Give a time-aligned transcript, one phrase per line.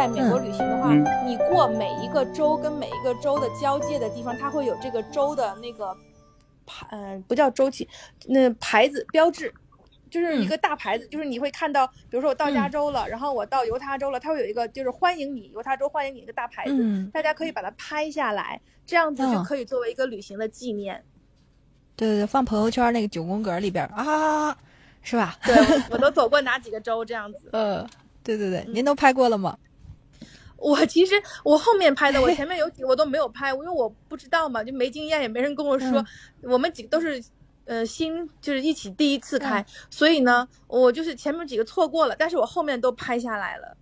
[0.00, 0.94] 在美国旅行的话，
[1.26, 5.94] 你过每一个州跟每一个州的交界的地方，它会有这个州的那个
[6.64, 7.86] 牌，嗯、不叫州旗，
[8.24, 9.52] 那牌子标志，
[10.08, 21.04] 就是一个大牌子，就是你会看到，比如说我到加州了，然后我到犹他州了，它会有一个就是欢迎你，犹他州欢迎你一个大牌子，嗯大家可以把它拍下来，这样子就嗯可以作为一个旅行的纪念。
[21.94, 24.56] 对对对，放朋友圈那个九宫格里边啊，
[25.02, 25.36] 是吧？
[25.44, 27.50] 对，我我都走过哪几个州这样子。
[27.52, 27.86] 呃，
[28.24, 29.58] 对对对，您都拍过了吗？
[30.60, 36.04] 我其实我后面拍的，我前面有 几个我都没有拍，因为我不知道嘛，就没经验，也没人跟我说。
[36.42, 37.22] 我们几个都是
[37.64, 43.76] 呃新，就是一起第一次开，所以呢，我就是前面几个错过了，但是我后面都拍下来了。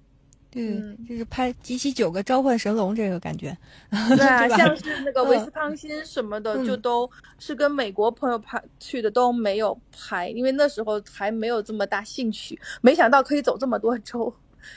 [0.51, 3.55] 对，嗯就是拍集齐九个召唤神龙这个感觉。
[3.91, 14.35] 对 啊，像是那个嗯威斯康辛什么的，嗯就都是跟美国朋友拍去的，都没有拍，因为那时候还没有这么大兴趣，没想到可以走这么多州，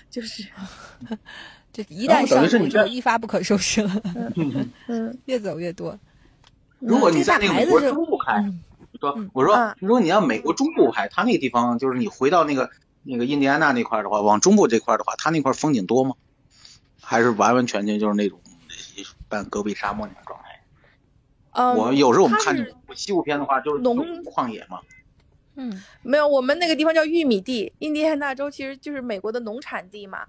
[0.09, 0.43] 就是
[1.73, 4.01] 就一旦上路就一发不可收拾了，
[4.87, 5.97] 嗯， 越走越多。
[6.79, 8.59] 如果你在那个美国中部开，嗯
[8.99, 12.69] 说嗯我说啊如果你要美国中部拍，它那个地方就是你回到那个
[13.03, 16.15] 那个印第安纳那块儿的话，往中部这块儿的话，它那块儿风景多吗？
[17.01, 18.39] 还是完完全全就是那种
[19.27, 20.61] 半戈壁沙漠那种状态？
[21.53, 22.55] 嗯我有时候我们看
[22.95, 24.79] 西部片的话，就是农旷野嘛。
[25.55, 30.25] 嗯没有，我们那个地方叫玉米地，印第安纳州其实就是美国的农产地嘛，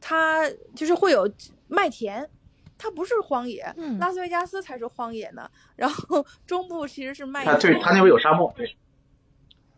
[0.00, 1.30] 它就是会有
[1.68, 2.28] 麦田，
[2.76, 5.50] 它不是荒野，嗯拉斯维加斯才是荒野呢。
[5.76, 8.76] 然后 中部其实是麦啊对，它那边有沙漠，对，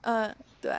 [0.03, 0.73] 嗯，对。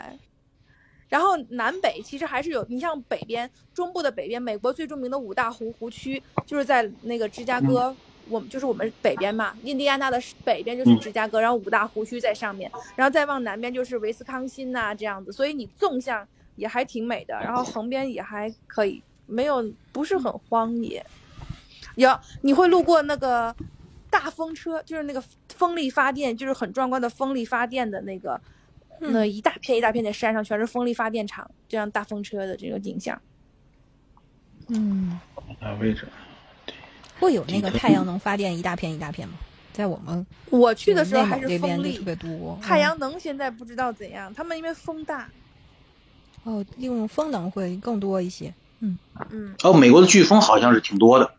[1.08, 7.96] 然后南北其实还是有，你像北边中部的北边，美国最著名的五大湖湖区就是在那个芝加哥，
[8.30, 21.06] 我们就是我们北边嘛，印第安纳的北边就是嗯芝加哥，然后五大湖区在上面，然后再往南边就是维斯康辛呐、这样子，所以你纵向也还挺美的，然后横边也还可以，没有不是很荒野。
[21.96, 22.10] 有
[22.42, 23.56] 你会路过那个
[24.10, 28.40] 大风车，就是那个风力发电，就是很壮观的风力发电的那个。
[28.98, 33.22] 那一大片一大片的山上全是风力发电厂，这样大风车的这个景象。
[34.70, 35.20] 嗯，
[35.60, 36.08] 啊位置。
[37.20, 39.36] 会有那个太阳能发电一大片一大片吗？
[39.74, 42.58] 在我们我去的时候还是风力特，别多。
[42.62, 45.30] 太阳能现在不知道怎样，他们因为风大，
[46.46, 48.54] 嗯哦，利用风能会更多一些。
[48.80, 48.98] 嗯
[49.32, 51.30] 嗯，哦，美国的飓风好像是挺多的。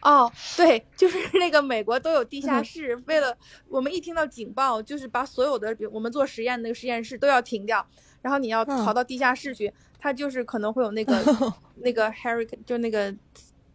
[0.00, 3.36] 哦，对，就是那个美国都有地嗯下室，为了
[3.68, 7.86] 我们一听到警报，就是把所有的，比如我们做实验那个实验室都要停掉，
[8.20, 11.22] 然后你要嗯逃到地下室去，它就是可能会有那个
[11.82, 13.14] 那个 hurricane，就那个，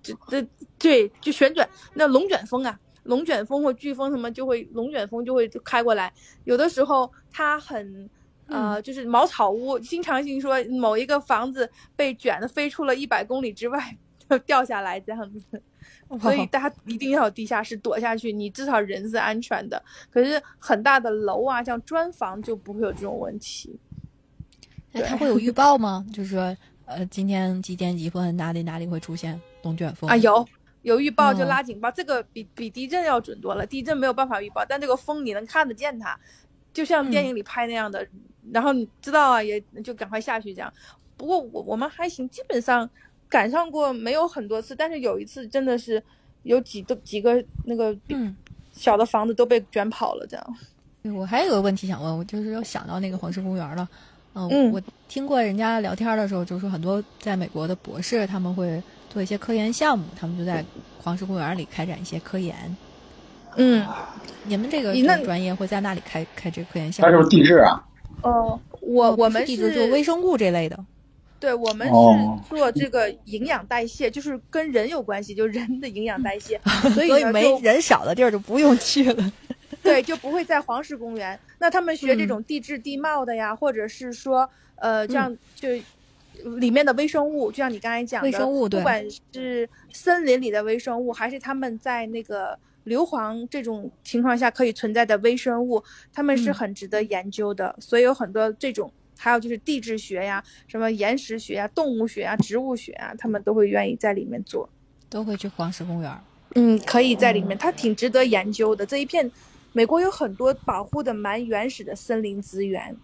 [0.02, 0.41] 就这
[0.78, 6.13] 对，就旋转那龙卷风啊，龙卷风或飓风什么就会龙卷风就会开过来，
[6.46, 8.09] 有的时候它很。
[8.50, 13.97] 呃，就是茅草屋，经常性说某一个房子被卷的飞出了一百公里之外，
[14.30, 15.62] 就掉下来这样子。
[16.22, 19.84] 所以大家一定要有地下室躲下去，你至少人是安全的。
[20.09, 23.78] 可是很大的楼啊，像砖房就不会有这种问题。
[24.94, 26.06] 那它会有预报吗？
[26.13, 26.56] 就是说，
[26.88, 30.44] 呃，今天几点几分哪里哪里会出现龙卷风啊，有
[30.81, 33.66] 有预报就嗯拉警报，这个比比地震要准多了。
[33.66, 36.18] 地震没有办法预报，但这个风你能看得见它，
[36.74, 38.08] 就像电影里拍那样的。
[38.52, 40.74] 然后你知道啊，也就赶快下去这样。
[41.16, 42.90] 不过我我们还行，基本上
[43.30, 46.02] 赶上过没有很多次，但是有一次真的是
[46.44, 48.36] 有几都几个那个嗯。
[48.72, 50.58] 小的房子都被卷跑了这样。
[51.02, 53.90] 对我还有个问题想问，我就是又想到那个黄石公园了。
[54.36, 60.63] 嗯，嗯我听过人家聊天的时候，就说很多在美国的博士他们会做一些科研项目，他们就在
[61.00, 62.56] 黄石公园里开展一些科研。
[63.56, 63.86] 嗯，
[64.44, 67.12] 你们这个你那个专业会在那里开开这个科研项目？
[67.12, 67.83] 它是不是地质啊？
[68.21, 70.77] 哦，我我们是地质做微生物这类的。
[71.39, 76.59] 对，我们哦是做这个营养代谢，就是跟人有关系，就人的营养代谢，
[76.94, 79.31] 所以所以没人少的地儿就不用去了。
[79.83, 81.39] 对就不会在黄石公园。
[81.59, 85.69] 那他们学这嗯种地质地貌的呀，或者是说呃这样就。
[86.59, 89.03] 里面的微生物，就像你刚才讲的，微生物对不管
[89.33, 95.83] 是森林里的微生物，还是他们在那个硫磺这种情况下可以存在的微生物，
[96.13, 97.75] 他们是嗯很值得研究的。
[97.79, 104.69] 所以有很多这种，还有就是地质学呀、什么岩石学呀、动物学呀、植物学啊，他们都会愿意在里面做。
[105.09, 106.18] 都会去黄石公园。
[106.53, 108.85] 嗯，可以在里面，它挺值得研究的。
[108.85, 109.30] 这一片
[109.73, 112.95] 美国有很多保护的蛮原始的森林资源。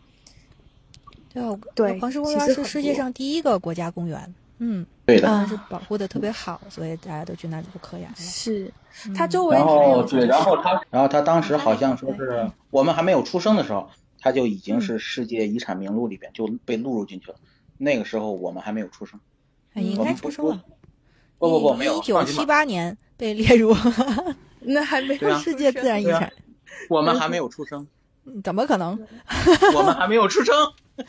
[1.33, 1.43] 对，
[1.75, 4.35] 对黄石公园是世界上第一个国家公园。
[4.59, 5.29] 嗯，对的。
[5.29, 8.15] 啊是保护的特别好，所以大家都去那里做科研了。
[8.15, 8.71] 是，
[9.07, 13.89] 嗯它周围然后对，然后它，然后它当时好像说是我们还没有出生的时候，
[14.19, 17.37] 它就已经是世界遗产名录里边就被录入进去了。
[17.77, 19.19] 那个时候我们还没有出生。
[19.73, 20.63] 哎应该出生了。
[21.39, 23.75] 不不不，没有一九七八年被列入
[24.61, 26.31] 那还没有世界自然遗产，
[26.89, 27.87] 我们还没有出生，嗯
[28.43, 28.97] 怎么可能？
[29.75, 30.55] 我们还没有出生。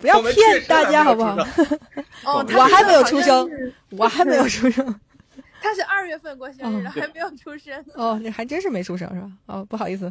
[0.00, 1.36] 不要骗大家好不好？
[2.24, 3.50] 哦，我还没有出生
[3.90, 5.00] 我还没有出生。
[5.60, 7.84] 他是二月份过生日还没有出生。
[7.94, 9.28] 哦，你还真是没出生是吧？
[9.46, 10.10] 哦，不好意思。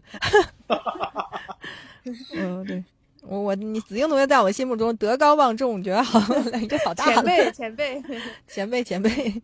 [2.35, 2.83] 嗯， 对，
[3.21, 6.19] 我我你子英同学在我心目中德高望重，觉得好，
[6.59, 8.03] 你这好大了前辈，前辈，
[8.45, 9.41] 前辈前辈。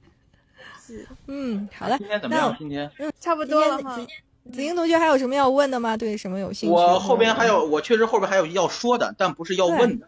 [0.86, 2.54] 是嗯，好了今，天怎么样？
[2.60, 3.98] 今天嗯差不多了哈。
[4.46, 5.98] 子子英同学还有什么要问的吗？
[5.98, 6.74] 对什么有兴趣？
[6.74, 10.08] 我后边还有，我确实后边还有要说的，但不是要问的。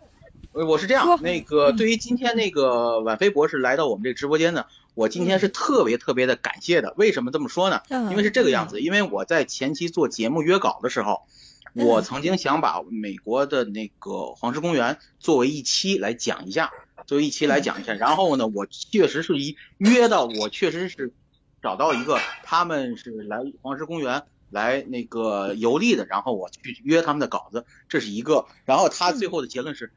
[0.54, 6.94] 呃我是这样，那个嗯对于今天那个婉飞博士来到我们这个直播间呢，我今天是特别特别的感谢的。
[6.96, 7.82] 为什么这么说呢？
[7.90, 11.24] 嗯，因为是这个样子，因为我在前期做节目约稿的时候，
[11.74, 16.72] 嗯我曾经想把美国的那个黄石公园作为一期来讲一下，
[17.06, 17.92] 作为一期来讲一下。
[17.94, 21.12] 然后呢，我确实是一约到，我确实是
[21.66, 24.22] 找到一个他们是来黄石公园
[24.52, 28.46] 来那个游历的，然后我去约他们的稿子，这是一个。
[28.66, 29.92] 然后他最后的结论是，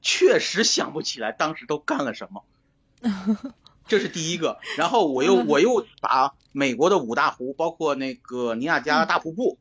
[0.00, 2.44] 确实想不起来当时都干了什么。
[3.86, 9.58] 这是第一个，然后我又 我又把美国的五大湖，包括那个尼亚加拉大瀑布，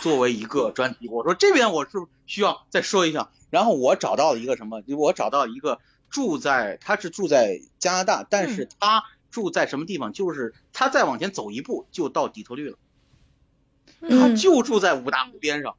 [0.00, 1.08] 作为一个专题。
[1.10, 3.28] 我说这边我是不是需要再说一下？
[3.50, 4.82] 然后我找到了一个什么？
[4.96, 5.78] 我找到一个
[6.08, 10.12] 住在他是住在加拿大，但是他住在什么地方？
[10.12, 12.78] 就是他再往前走一步就到底特律了，
[14.00, 15.76] 他嗯就住在五大湖边上。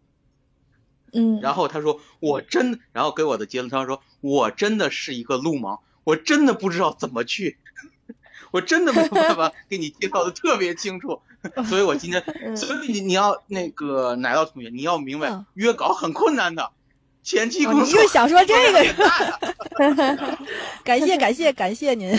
[1.13, 7.57] 嗯，然后他说我真，然后给我的结论，他说我真的是一个路盲，我真的不知道怎么去，
[8.51, 11.21] 我真的没有办法 给你介绍的特别清楚，
[11.68, 16.71] 所以我今天，嗯所以你你要那个奶酪同学，你要明白嗯约稿很困难的，
[17.23, 18.83] 前期哦工作你就想说这个
[20.83, 22.12] 感谢感谢感谢您。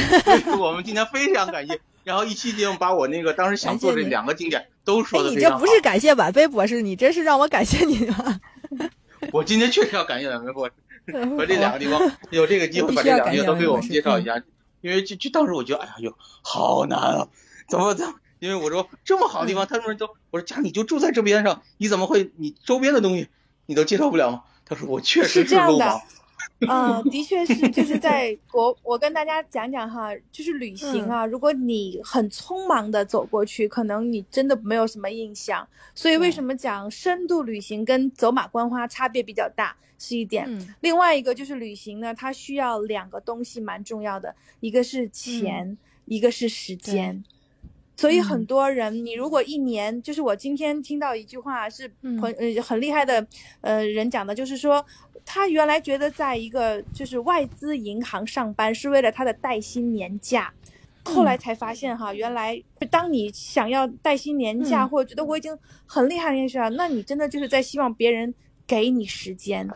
[0.59, 8.41] 我们今天非常感谢，然后一期节目把我那个当时想做这两个景点都哎说，的你这非常好，不是感谢婉菲博士，你这是让我感谢你吗？
[9.33, 10.75] 我今天确实要感谢咱们博士。
[11.37, 12.01] 和这两个地方
[12.31, 14.41] 有这个机会把这两个地方都给我们介绍一下，
[14.83, 17.27] 因为就就当时我觉得，哎呀哟，好难啊，
[17.69, 18.15] 怎么怎么？
[18.39, 23.27] 因为我说这么好的地方，他们都 我说家你就住在这边上，你怎么会你周边的东西
[23.67, 24.43] 你都介绍不了吗？
[24.65, 26.01] 他说我确实是这样的路盲，
[26.69, 35.67] 啊、的确是，就是在 国，我跟大家讲讲哈，就是旅行啊，如果你很匆忙的走过去，可能你真的没有什么印象。
[35.95, 40.45] 所以为什么讲深度旅行跟走马观花差别比较大，是一点。
[40.49, 45.77] 嗯另外一个就是旅行呢，它需要两个东西蛮重要的，一个是钱，
[46.07, 47.23] 一个是时间。
[47.97, 53.25] 所以很多人，你如果一年，就是我今天听到一句话是嗯朋呃很厉害的
[53.61, 54.85] 呃人讲的，就是说
[55.25, 60.53] 他原来觉得在一个就是外资银行上班是为了他的带薪年假，
[61.05, 65.57] 后来才发现哈，原来当你想要带薪年假，嗯或者觉得我已经
[65.87, 68.35] 很厉害很厉害了，那你真的就是在希望别人
[68.67, 69.69] 给你时间。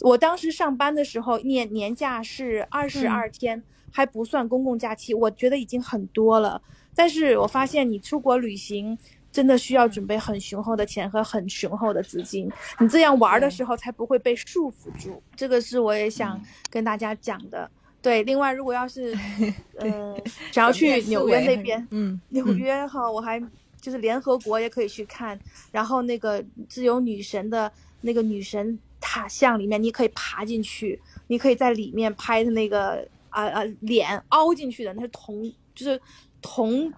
[0.00, 6.62] 我当时上班的时候，年年假是二十二天，还不算公共假期，我觉得已经很多了。
[6.94, 8.96] 但是我发现你出国旅行
[9.32, 15.22] 真的需要准备很雄厚的钱和很雄厚的资金，你这样玩的时候才不会被束缚住。
[15.34, 17.70] 这个是我也想跟大家讲的。
[18.00, 19.16] 对，另外如果要是
[19.80, 20.14] 呃
[20.52, 23.42] 想要去纽约那边，嗯，纽约哈，我还
[23.80, 25.38] 就是联合国也可以去看，
[25.72, 27.72] 然后那个自由女神的
[28.02, 35.98] 那个女神塔像里面，你可以爬进去，你可以在里面拍的那个啊啊脸凹进去的，那是铜，就是
[36.44, 36.92] 铜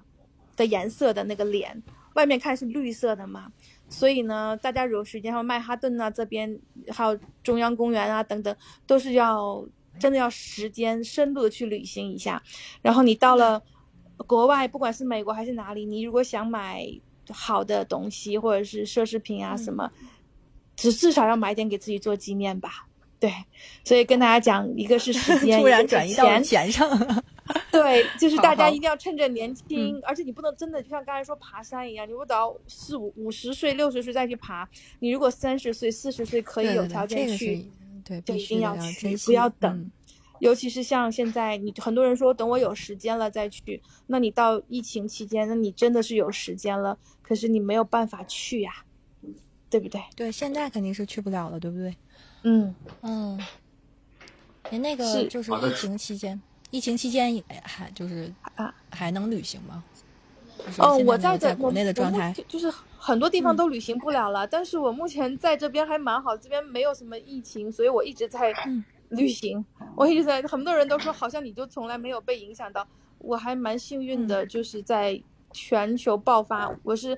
[0.57, 1.81] 的颜色的那个脸，
[2.15, 3.53] 外面看是绿色的嘛。
[3.89, 9.65] 所以呢，大家有时间，还有曼哈顿啊这边，还有中央公园啊等等，都是要
[10.01, 12.43] 真的要时间深度的去旅行一下。
[12.83, 13.63] 然后你到了
[14.27, 16.85] 国外，不管是美国还是哪里，你如果想买
[17.31, 19.89] 好的东西或者是奢侈品啊什么，
[20.75, 22.89] 只至少要买点给自己做纪念吧。
[23.21, 23.33] 对，
[23.85, 26.91] 所以跟大家讲，一个是时间， 突然转移到钱上。
[27.83, 34.69] 对， 就是大家一定要趁着年轻，而且你不能真的就像刚才说爬山一样，你不等到四五五十岁、六十岁再去爬。
[35.01, 37.69] 你如果三十岁、四十岁可以有条件去，
[38.05, 39.91] 对，就一必须的定要去不要等嗯
[40.39, 48.85] 尤其是像现在，你很多人说等我有时间了再去，那你到疫情期间，那你真的是有时间了，可是你没有办法去呀，
[49.71, 49.99] 对不对？
[50.15, 51.97] 对，现在肯定是去不了了，对不对？
[52.43, 53.41] 嗯，嗯，
[54.71, 56.39] 您那个是就是疫情期间，
[56.71, 59.83] 疫情期间也还就是啊还能旅行吗？
[60.79, 69.65] 哦，我在在国内的状态就就是很多地方嗯都旅行不了了，但是我目前在这边还蛮好，这边没有什么疫情，所以我一直在嗯旅行。
[69.95, 72.87] 我一直在，很多人都说好像你就从来没有被影响到，
[73.19, 77.17] 我还蛮幸运的，就是在全球爆发，我是。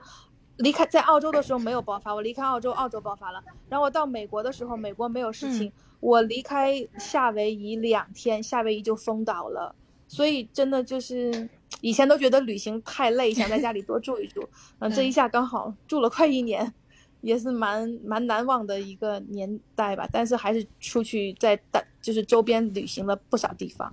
[0.59, 3.43] 离开在澳洲的时候没有爆发，我离开澳洲，澳洲爆发了。
[3.69, 5.73] 然后我到美国的时候，美国没有事情。
[6.01, 9.75] 我离开夏威夷两天，夏威夷就封岛了。
[10.07, 11.49] 所以真的就是
[11.81, 14.49] 以前都觉得旅行太累，想在家里多住一住，
[14.79, 16.73] 嗯，这一下刚好住了快一年，
[17.21, 20.09] 也是蛮蛮难忘的一个年代吧。
[20.13, 23.93] 但是还是出去在大就是周边旅行了不少地方。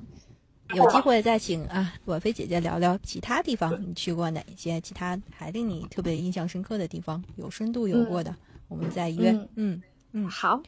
[0.76, 4.80] 有机会再请啊婉菲姐姐聊聊其他地方，你去过哪一些？
[4.82, 8.36] 其他还令你特别印象深刻的地方，有深度游过的，
[8.68, 9.32] 我们再约。
[9.32, 9.82] 嗯嗯
[10.14, 10.62] 嗯，好，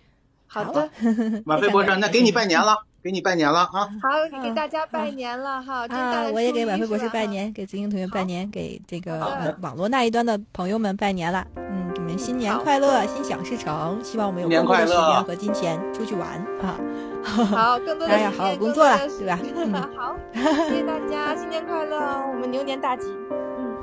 [0.48, 0.90] 好好的，
[1.46, 3.88] 婉菲博士，那给你拜年了，给你拜年了啊！
[4.02, 5.86] 好，给大家拜年了哈！
[5.88, 11.48] 啊，我也给婉菲博士拜年，给子英同学拜年，给这个呃网络那一端的朋友们拜年了。
[11.56, 14.00] 嗯，你们新年快乐，心想事成。
[14.04, 16.30] 希望我们有新年更多的时快乐间和金钱出去玩
[16.62, 16.78] 啊。
[17.51, 21.98] 好，更多的当然要好好工作了更多的对吧嗯 好，谢谢大家，新年快乐，
[22.31, 23.75] 我们牛年大吉，嗯，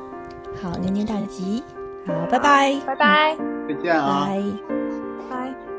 [0.62, 1.62] 好，牛年大吉。
[2.06, 3.36] 好，拜拜，拜拜。
[3.68, 4.26] 再见啊！
[5.30, 5.73] 拜。